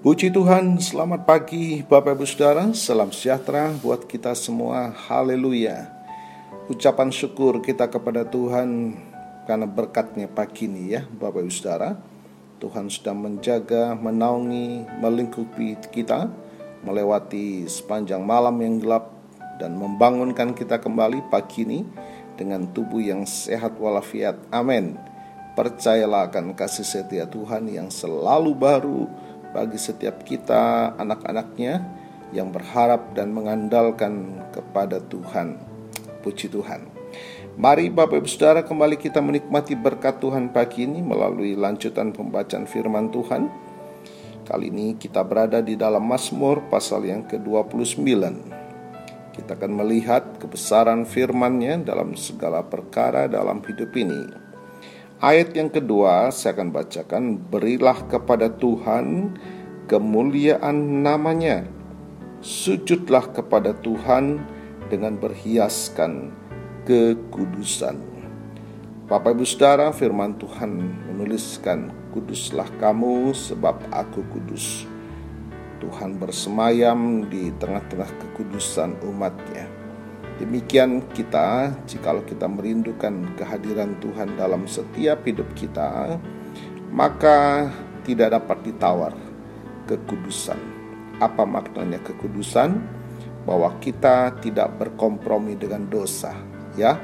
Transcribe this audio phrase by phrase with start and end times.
[0.00, 5.92] Puji Tuhan, selamat pagi Bapak Ibu Saudara, salam sejahtera buat kita semua, haleluya.
[6.72, 8.96] Ucapan syukur kita kepada Tuhan
[9.44, 12.00] karena berkatnya pagi ini ya Bapak Ibu Saudara.
[12.64, 16.32] Tuhan sudah menjaga, menaungi, melingkupi kita,
[16.80, 19.12] melewati sepanjang malam yang gelap
[19.60, 21.84] dan membangunkan kita kembali pagi ini
[22.40, 24.40] dengan tubuh yang sehat walafiat.
[24.48, 24.96] Amin.
[25.60, 29.04] Percayalah akan kasih setia Tuhan yang selalu baru,
[29.50, 31.82] bagi setiap kita anak-anaknya
[32.30, 35.58] yang berharap dan mengandalkan kepada Tuhan.
[36.22, 36.86] Puji Tuhan.
[37.58, 43.10] Mari Bapak Ibu Saudara kembali kita menikmati berkat Tuhan pagi ini melalui lanjutan pembacaan firman
[43.10, 43.50] Tuhan.
[44.46, 48.06] Kali ini kita berada di dalam Mazmur pasal yang ke-29.
[49.30, 54.49] Kita akan melihat kebesaran firman-Nya dalam segala perkara dalam hidup ini.
[55.20, 59.36] Ayat yang kedua saya akan bacakan Berilah kepada Tuhan
[59.84, 61.68] kemuliaan namanya.
[62.40, 64.40] Sujudlah kepada Tuhan
[64.88, 66.32] dengan berhiaskan
[66.88, 68.00] kekudusan
[69.12, 70.72] Bapak Ibu Saudara firman Tuhan
[71.12, 74.88] menuliskan Kuduslah kamu sebab aku kudus.
[75.84, 79.79] Tuhan bersemayam di tengah-tengah kekudusan umatnya
[80.40, 86.16] Demikian kita, jikalau kita merindukan kehadiran Tuhan dalam setiap hidup kita,
[86.88, 87.68] maka
[88.08, 89.12] tidak dapat ditawar
[89.84, 90.56] kekudusan.
[91.20, 92.80] Apa maknanya kekudusan?
[93.44, 96.32] Bahwa kita tidak berkompromi dengan dosa,
[96.72, 96.96] ya.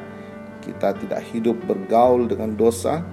[0.65, 3.05] Kita tidak hidup bergaul dengan dosa,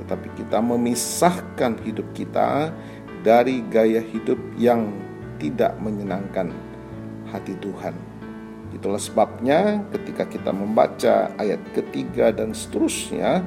[0.00, 2.72] tetapi kita memisahkan hidup kita
[3.20, 4.88] dari gaya hidup yang
[5.36, 6.56] tidak menyenangkan
[7.28, 8.07] hati Tuhan.
[8.78, 13.42] Itulah sebabnya ketika kita membaca ayat ketiga dan seterusnya,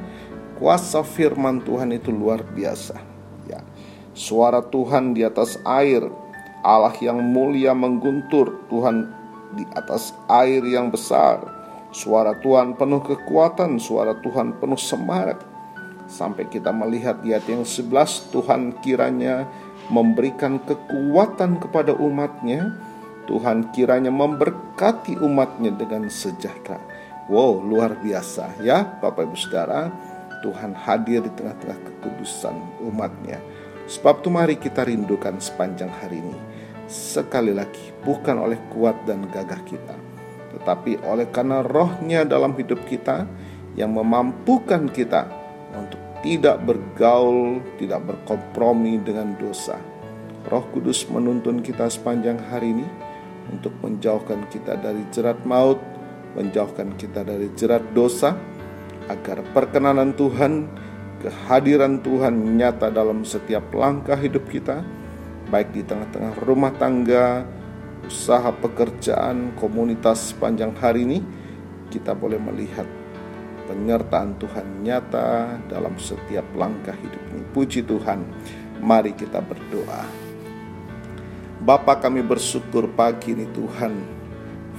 [0.60, 3.00] kuasa firman Tuhan itu luar biasa.
[3.48, 3.64] Ya,
[4.12, 6.04] suara Tuhan di atas air,
[6.68, 9.08] Allah yang mulia mengguntur, Tuhan
[9.56, 11.48] di atas air yang besar.
[11.96, 15.40] Suara Tuhan penuh kekuatan, suara Tuhan penuh semangat.
[16.12, 19.48] Sampai kita melihat di ayat yang 11 Tuhan kiranya
[19.88, 22.91] memberikan kekuatan kepada umatnya
[23.32, 26.76] Tuhan kiranya memberkati umatnya dengan sejahtera.
[27.32, 29.88] Wow, luar biasa ya Bapak Ibu Saudara.
[30.44, 33.40] Tuhan hadir di tengah-tengah kekudusan umatnya.
[33.88, 36.36] Sebab itu mari kita rindukan sepanjang hari ini.
[36.92, 39.96] Sekali lagi, bukan oleh kuat dan gagah kita.
[40.52, 43.24] Tetapi oleh karena rohnya dalam hidup kita
[43.80, 45.30] yang memampukan kita
[45.72, 49.80] untuk tidak bergaul, tidak berkompromi dengan dosa.
[50.52, 53.11] Roh Kudus menuntun kita sepanjang hari ini
[53.52, 55.78] untuk menjauhkan kita dari jerat maut,
[56.34, 58.34] menjauhkan kita dari jerat dosa,
[59.12, 60.72] agar perkenanan Tuhan,
[61.20, 64.82] kehadiran Tuhan nyata dalam setiap langkah hidup kita,
[65.52, 67.44] baik di tengah-tengah rumah tangga,
[68.08, 71.20] usaha pekerjaan, komunitas sepanjang hari ini,
[71.92, 72.88] kita boleh melihat
[73.68, 77.44] penyertaan Tuhan nyata dalam setiap langkah hidup ini.
[77.52, 78.24] Puji Tuhan,
[78.80, 80.31] mari kita berdoa.
[81.62, 83.94] Bapa kami bersyukur pagi ini Tuhan.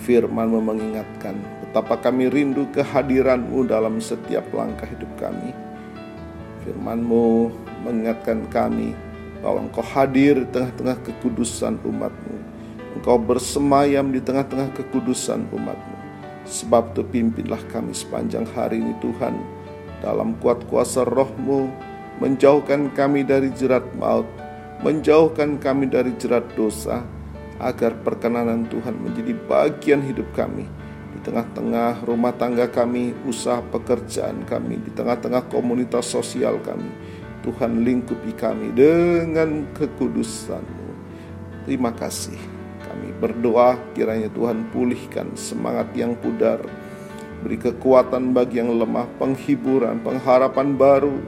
[0.03, 5.55] Firmanmu mengingatkan Betapa kami rindu kehadiranmu dalam setiap langkah hidup kami.
[6.67, 7.55] Firmanmu
[7.87, 8.99] mengingatkan kami
[9.39, 12.37] bahwa Engkau hadir di tengah-tengah kekudusan umatmu.
[12.99, 15.97] Engkau bersemayam di tengah-tengah kekudusan umatmu.
[16.51, 19.39] Sebab itu pimpinlah kami sepanjang hari ini Tuhan.
[20.03, 21.71] Dalam kuat kuasa rohmu
[22.19, 24.29] Menjauhkan kami dari jerat maut
[24.83, 27.07] menjauhkan kami dari jerat dosa,
[27.63, 30.67] agar perkenanan Tuhan menjadi bagian hidup kami
[31.15, 36.91] di tengah-tengah rumah tangga kami, usaha pekerjaan kami, di tengah-tengah komunitas sosial kami.
[37.43, 40.89] Tuhan lingkupi kami dengan kekudusan-Mu.
[41.67, 42.39] Terima kasih.
[42.87, 46.63] Kami berdoa kiranya Tuhan pulihkan semangat yang pudar,
[47.43, 51.19] beri kekuatan bagi yang lemah, penghiburan, pengharapan baru,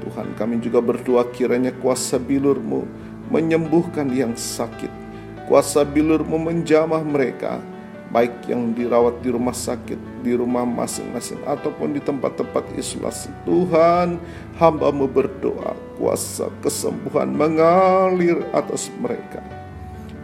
[0.00, 2.88] Tuhan kami juga berdoa kiranya kuasa bilurmu
[3.30, 4.90] menyembuhkan yang sakit.
[5.46, 7.58] Kuasa bilurmu menjamah mereka,
[8.14, 13.30] baik yang dirawat di rumah sakit, di rumah masing-masing, ataupun di tempat-tempat isolasi.
[13.46, 14.18] Tuhan,
[14.58, 19.42] hambamu berdoa, kuasa kesembuhan mengalir atas mereka.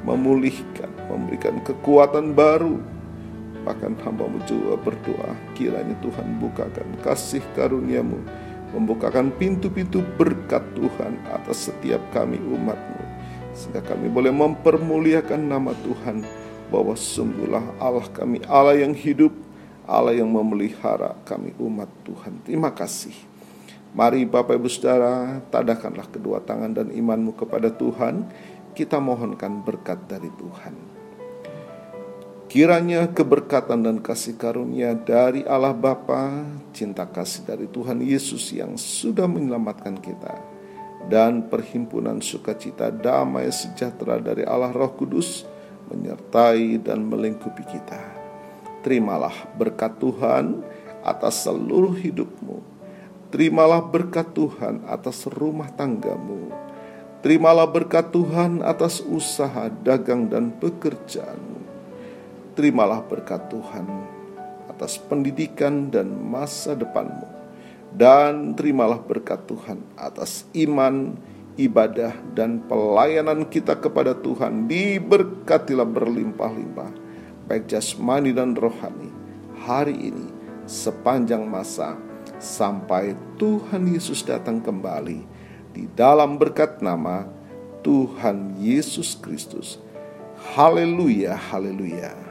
[0.07, 2.79] Memulihkan, memberikan kekuatan baru,
[3.67, 8.23] Bahkan hambamu juga berdoa, kiranya Tuhan bukakan kasih karuniamu
[8.75, 13.03] membukakan pintu-pintu berkat Tuhan atas setiap kami umatmu.
[13.57, 16.27] Sehingga kami boleh mempermuliakan nama Tuhan
[16.69, 19.33] bahwa sungguhlah Allah kami Allah yang hidup
[19.87, 22.43] Allah yang memelihara kami umat Tuhan.
[22.43, 23.15] Terima kasih.
[23.95, 28.27] Mari Bapak Ibu Saudara tadakanlah kedua tangan dan imanmu kepada Tuhan.
[28.77, 30.96] Kita mohonkan berkat dari Tuhan.
[32.57, 36.41] Kiranya keberkatan dan kasih karunia dari Allah Bapa,
[36.73, 40.41] cinta kasih dari Tuhan Yesus yang sudah menyelamatkan kita,
[41.05, 45.45] dan perhimpunan sukacita damai sejahtera dari Allah Roh Kudus
[45.93, 48.01] menyertai dan melingkupi kita.
[48.81, 50.65] Terimalah berkat Tuhan
[51.05, 52.65] atas seluruh hidupmu.
[53.37, 56.49] Terimalah berkat Tuhan atas rumah tanggamu.
[57.21, 61.56] Terimalah berkat Tuhan atas usaha, dagang, dan pekerjaanmu
[62.57, 63.85] terimalah berkat Tuhan
[64.73, 67.29] atas pendidikan dan masa depanmu.
[67.97, 71.17] Dan terimalah berkat Tuhan atas iman,
[71.57, 74.69] ibadah, dan pelayanan kita kepada Tuhan.
[74.69, 76.93] Diberkatilah berlimpah-limpah,
[77.49, 79.09] baik jasmani dan rohani,
[79.65, 80.29] hari ini
[80.69, 81.97] sepanjang masa
[82.37, 85.25] sampai Tuhan Yesus datang kembali
[85.73, 87.25] di dalam berkat nama
[87.81, 89.81] Tuhan Yesus Kristus.
[90.53, 92.26] Haleluya, haleluya.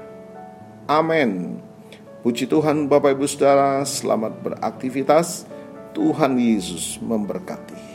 [0.86, 1.58] Amin.
[2.22, 5.50] Puji Tuhan Bapak Ibu Saudara, selamat beraktivitas.
[5.98, 7.95] Tuhan Yesus memberkati.